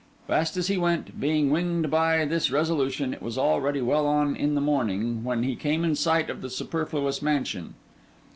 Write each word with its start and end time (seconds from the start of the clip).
Fast 0.25 0.57
as 0.57 0.65
he 0.65 0.77
went, 0.77 1.19
being 1.19 1.51
winged 1.51 1.91
by 1.91 2.25
this 2.25 2.49
resolution, 2.49 3.13
it 3.13 3.21
was 3.21 3.37
already 3.37 3.81
well 3.81 4.07
on 4.07 4.35
in 4.35 4.55
the 4.55 4.59
morning 4.59 5.23
when 5.23 5.43
he 5.43 5.55
came 5.55 5.83
in 5.85 5.93
sight 5.93 6.27
of 6.27 6.41
the 6.41 6.49
Superfluous 6.49 7.21
Mansion. 7.21 7.75